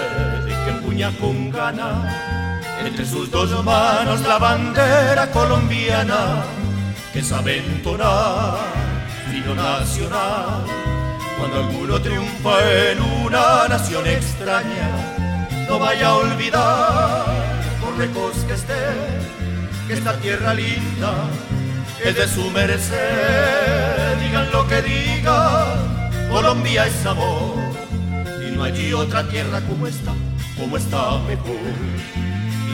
[0.67, 6.45] que puña con gana entre sus dos manos la bandera colombiana
[7.13, 8.59] que sabe entonar
[9.31, 10.84] fino nacional
[11.39, 14.91] cuando alguno triunfa en una nación extraña,
[15.69, 17.25] no vaya a olvidar,
[17.81, 18.75] por lejos que esté,
[19.87, 21.13] que esta tierra linda
[22.05, 24.19] es de su merced.
[24.21, 27.57] Digan lo que digan, Colombia es amor,
[28.47, 30.13] y no allí otra tierra como esta,
[30.59, 31.75] como está mejor.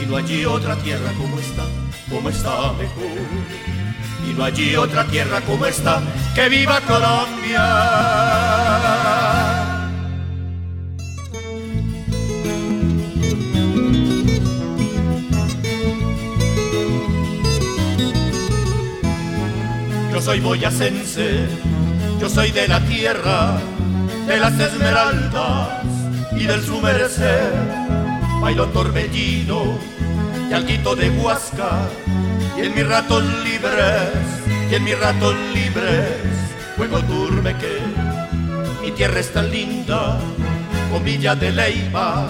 [0.02, 1.64] Y no allí otra tierra como esta,
[2.10, 3.79] como está mejor
[4.28, 6.00] y no allí otra tierra como esta.
[6.34, 7.60] ¡Que viva Colombia!
[20.12, 21.46] Yo soy boyacense,
[22.20, 23.58] yo soy de la tierra,
[24.26, 25.68] de las esmeraldas
[26.32, 27.52] y del su merecer.
[28.40, 29.78] Bailo torbellino
[30.50, 31.88] y alquito de Huasca
[32.60, 34.10] y en mis ratos libres,
[34.70, 36.08] y en mis ratos libres,
[36.76, 37.00] juego
[37.58, 37.80] que
[38.82, 40.18] Mi tierra es tan linda,
[40.90, 42.26] con Villa de Leiva,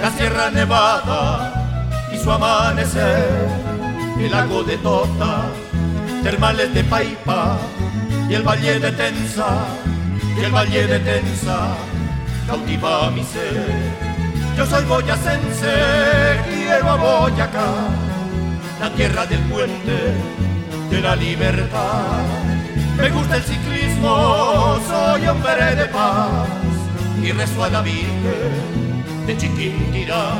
[0.00, 1.78] la Sierra Nevada
[2.12, 3.28] y su amanecer,
[4.18, 5.46] el lago de Tota,
[6.22, 7.58] termales de Paipa
[8.28, 9.66] y el valle de Tensa,
[10.36, 11.76] y el valle de Tensa,
[12.46, 13.64] cautiva mi ser.
[14.56, 15.72] Yo soy boyacense,
[16.48, 18.03] quiero a Boyacá
[18.80, 20.14] la tierra del puente
[20.90, 22.22] de la libertad.
[22.96, 26.48] Me gusta el ciclismo, soy hombre de paz
[27.22, 30.38] y rezo a la Virgen de Chiquinquirá.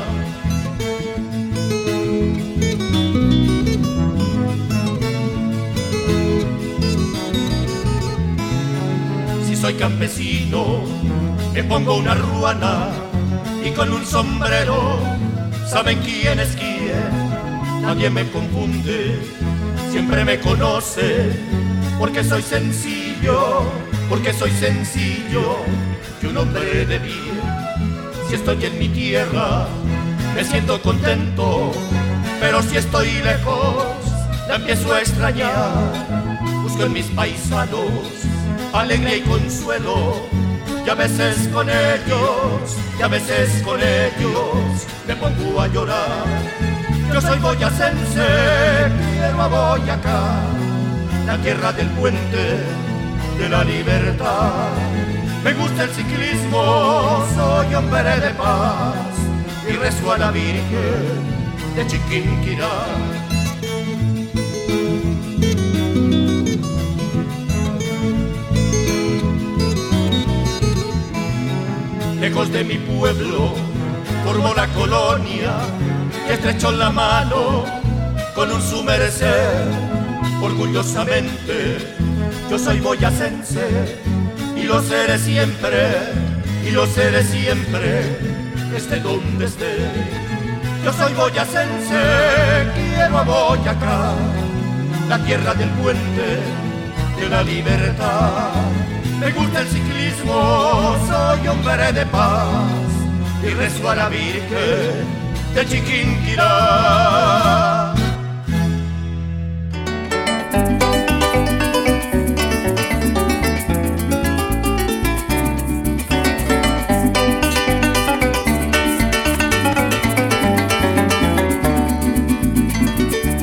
[9.45, 10.83] Si soy campesino,
[11.53, 12.89] me pongo una ruana
[13.65, 14.99] y con un sombrero,
[15.67, 17.24] ¿saben quién es quién?
[17.85, 19.19] Nadie me confunde,
[19.91, 21.31] siempre me conoce,
[21.99, 23.63] porque soy sencillo,
[24.09, 25.57] porque soy sencillo,
[26.21, 27.39] y un hombre de bien.
[28.27, 29.67] Si estoy en mi tierra,
[30.35, 31.71] me siento contento,
[32.39, 33.85] pero si estoy lejos,
[34.47, 35.71] la empiezo a extrañar.
[36.63, 37.91] Busco en mis paisanos
[38.73, 40.27] alegría y consuelo,
[40.85, 46.74] y a veces con ellos, y a veces con ellos, me pongo a llorar
[47.13, 48.25] yo soy boyacense,
[49.13, 50.41] quiero a Boyacá,
[51.25, 52.59] la tierra del puente
[53.37, 54.69] de la libertad.
[55.43, 58.95] Me gusta el ciclismo, soy hombre de paz
[59.69, 61.35] y rezo a la Virgen
[61.75, 62.69] de Chiquinquirá.
[72.19, 73.53] Lejos de mi pueblo,
[74.23, 75.53] formó la colonia
[76.25, 77.63] que estrechó la mano
[78.33, 79.67] con un sumerecer.
[80.41, 81.77] Orgullosamente,
[82.49, 83.97] yo soy boyacense
[84.55, 85.87] y lo seré siempre,
[86.67, 88.01] y lo seré siempre,
[88.75, 89.75] esté donde esté.
[90.83, 92.01] Yo soy boyacense,
[92.75, 94.13] quiero a Boyacá,
[95.09, 96.39] la tierra del puente
[97.19, 98.51] de la libertad.
[99.19, 102.69] Me gusta el ciclismo, soy hombre de paz
[103.41, 105.14] y rezo a la Virgen
[105.55, 106.43] de Chiquinquirá.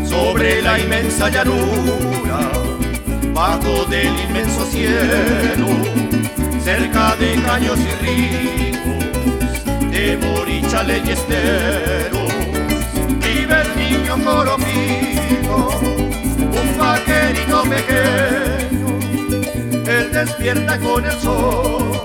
[0.04, 2.50] Sobre la inmensa llanura,
[3.32, 5.68] bajo del inmenso cielo,
[6.62, 9.01] cerca de caños y ríos,
[10.02, 12.32] de borichales y esteros,
[13.20, 15.80] vive el niño coropito,
[16.60, 18.86] un vaquerito pequeño,
[19.86, 22.02] él despierta con el sol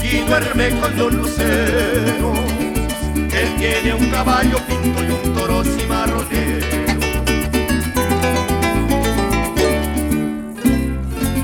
[0.00, 2.38] y duerme con los luceros.
[3.16, 6.66] Él tiene un caballo pinto y un toro cimarronero.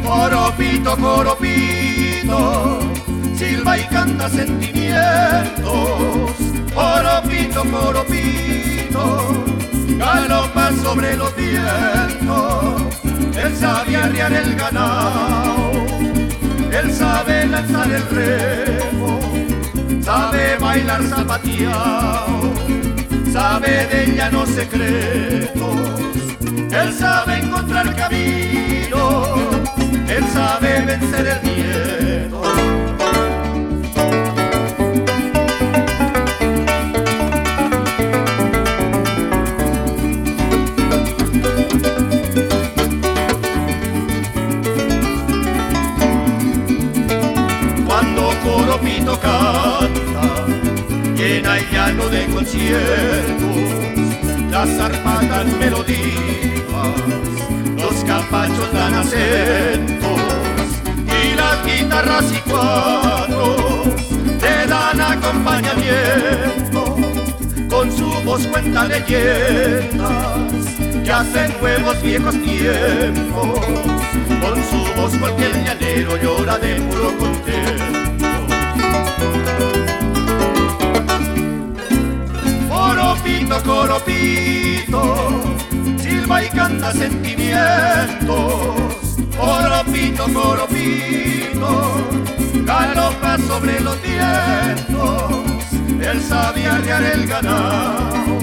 [0.05, 2.79] Coropito, coropito,
[3.43, 6.33] silba y canta sentimientos.
[6.75, 9.45] Coropito, coropito,
[9.99, 12.83] galopa sobre los vientos.
[13.37, 15.73] Él sabe arriar el ganado,
[16.71, 19.21] él sabe lanzar el remo,
[20.03, 22.53] sabe bailar zapateado,
[23.33, 25.81] sabe de llanos secretos.
[26.81, 29.25] Él sabe encontrar camino,
[30.09, 32.82] él sabe vencer el miedo.
[49.23, 50.47] Canta,
[51.17, 53.57] llena el llano de conciertos,
[54.51, 56.93] las zarpatas melodías,
[57.77, 60.21] los capachos dan acentos
[61.07, 63.87] y las guitarras y cuadros
[64.41, 66.97] te dan acompañamiento.
[67.69, 70.13] Con su voz cuenta leyendas
[71.05, 73.61] que hacen nuevos viejos tiempos.
[74.43, 78.02] Con su voz cualquier llanero llora de puro contento.
[82.69, 85.43] Coropito, coropito,
[85.99, 88.37] silba y canta sentimientos.
[89.39, 91.95] Coropito, coropito,
[92.65, 95.43] galopa sobre los vientos.
[96.01, 98.39] Él sabe arriar el ganado,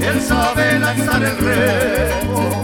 [0.00, 2.62] él sabe lanzar el remo,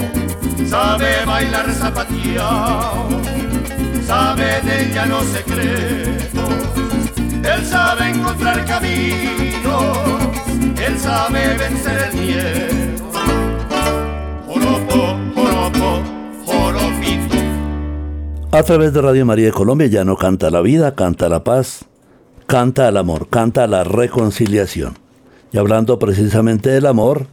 [0.69, 3.09] sabe bailar zapateado,
[4.07, 6.70] sabe de llano secretos.
[7.43, 9.97] Él sabe encontrar caminos,
[10.87, 13.09] él sabe vencer el miedo.
[14.47, 16.03] Joropo, joropo,
[16.45, 17.37] joropito.
[18.53, 21.87] A través de Radio María de Colombia ya no canta la vida, canta la paz,
[22.47, 24.99] canta el amor, canta la reconciliación.
[25.53, 27.27] Y hablando precisamente del amor,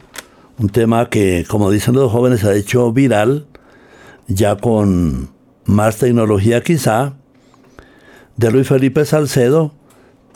[0.58, 3.46] un tema que, como dicen los jóvenes, ha hecho viral,
[4.26, 5.28] ya con
[5.66, 7.12] más tecnología quizá,
[8.36, 9.72] de Luis Felipe Salcedo,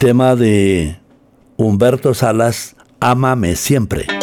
[0.03, 0.97] tema de
[1.57, 4.22] Humberto Salas, Ámame siempre.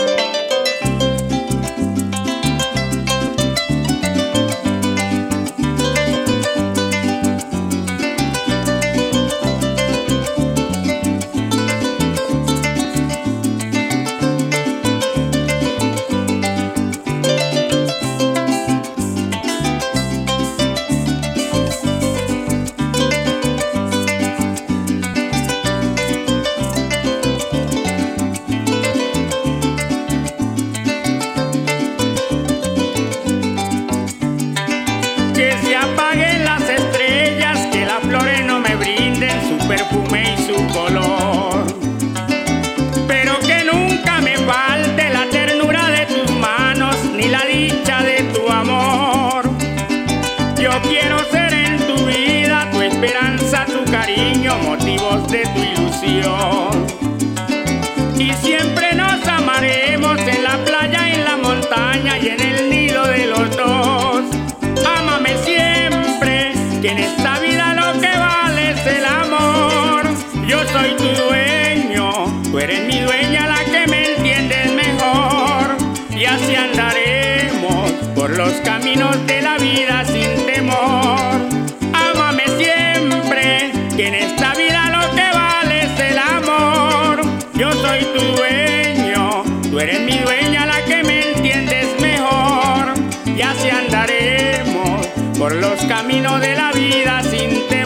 [87.60, 92.93] Yo soy tu dueño, tú eres mi dueña, la que me entiendes mejor.
[93.26, 95.05] Y así andaremos
[95.38, 97.78] por los caminos de la vida sin tener.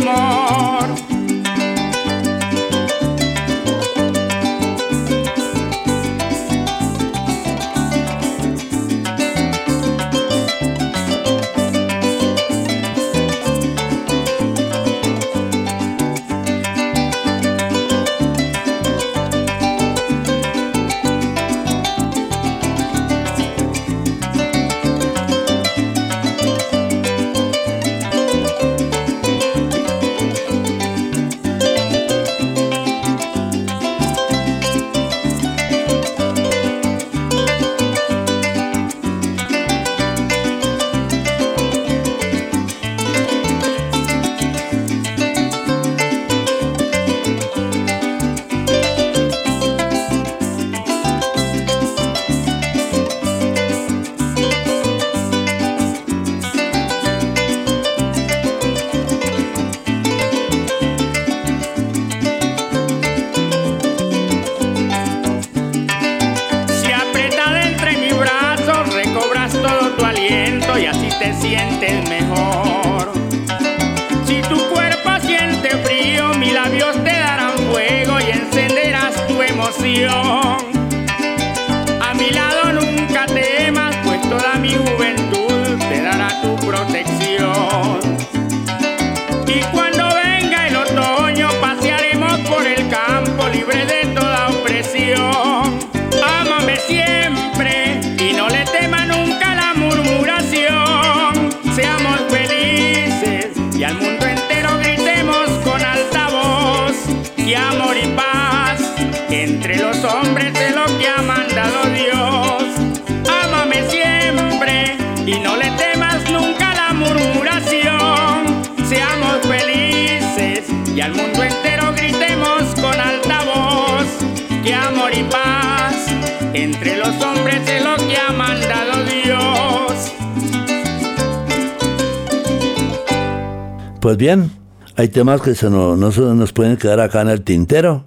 [134.03, 134.51] Pues bien,
[134.97, 138.03] hay temas que se no, se nos pueden quedar acá en el tintero.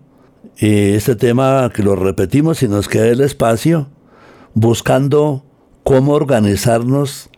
[0.59, 3.89] Y este tema que lo repetimos y nos queda el espacio,
[4.53, 5.47] buscando
[5.85, 7.31] cómo organizarnos,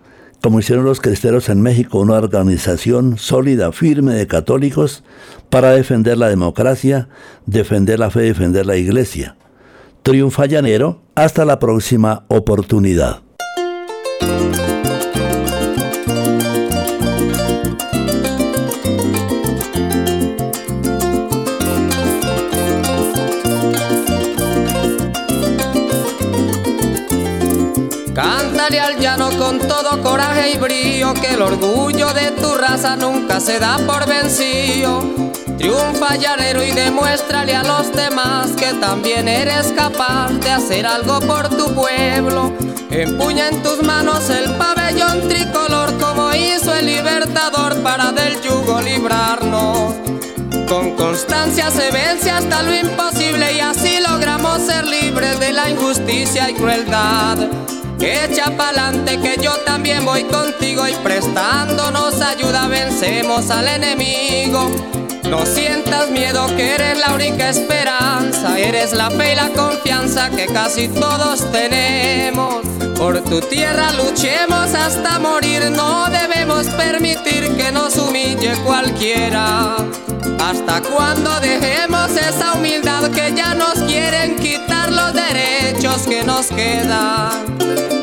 [0.43, 5.05] como hicieron los cristeros en México, una organización sólida, firme de católicos
[5.51, 7.09] para defender la democracia,
[7.47, 9.37] defender la fe, defender la iglesia.
[10.03, 13.23] Triunfa Llanero, hasta la próxima oportunidad.
[28.77, 33.59] Al llano con todo coraje y brío, que el orgullo de tu raza nunca se
[33.59, 35.01] da por vencido.
[35.57, 41.49] Triunfa llanero y demuéstrale a los demás que también eres capaz de hacer algo por
[41.49, 42.53] tu pueblo.
[42.91, 49.95] Empuña en tus manos el pabellón tricolor como hizo el libertador para del yugo librarnos.
[50.69, 56.51] Con constancia se vence hasta lo imposible y así logramos ser libres de la injusticia
[56.51, 57.39] y crueldad.
[58.01, 64.70] Echa pa'lante que yo también voy contigo y prestándonos ayuda vencemos al enemigo.
[65.28, 70.46] No sientas miedo que eres la única esperanza, eres la fe y la confianza que
[70.46, 72.64] casi todos tenemos.
[72.96, 79.76] Por tu tierra luchemos hasta morir, no debemos permitir que nos humille cualquiera.
[80.40, 87.97] ¿Hasta cuando dejemos esa humildad que ya nos quieren quitar los derechos que nos quedan?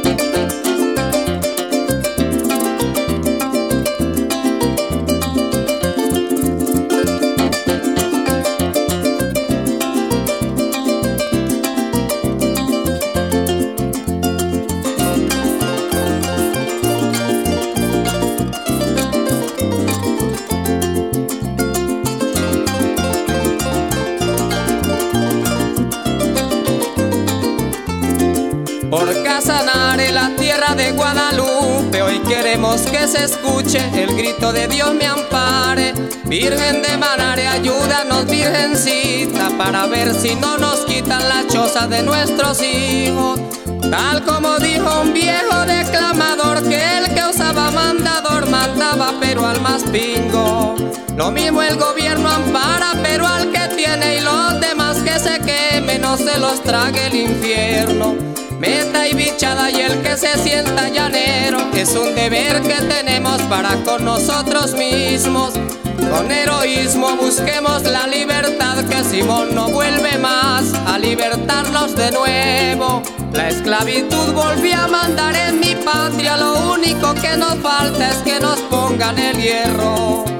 [30.27, 35.93] De Guadalupe, hoy queremos que se escuche el grito de Dios me ampare.
[36.25, 42.59] Virgen de Manare, ayúdanos, Virgencita, para ver si no nos quitan la choza de nuestros
[42.63, 43.39] hijos.
[43.91, 49.83] Tal como dijo un viejo declamador que el que usaba mandador mataba pero al más
[49.83, 50.73] pingo.
[51.15, 54.84] Lo mismo el gobierno ampara pero al que tiene y los demás
[55.15, 58.15] que se quemen no se los trague el infierno.
[58.59, 63.75] Meta y bichada y el que se sienta llanero es un deber que tenemos para
[63.83, 65.53] con nosotros mismos.
[66.11, 73.01] Con heroísmo busquemos la libertad que Simón no vuelve más a libertarnos de nuevo.
[73.31, 78.39] La esclavitud volvió a mandar en mi patria, lo único que nos falta es que
[78.39, 80.34] nos pongan el hierro.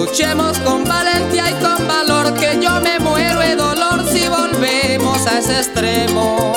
[0.00, 5.40] Luchemos con valentía y con valor, que yo me muero de dolor si volvemos a
[5.40, 6.54] ese extremo.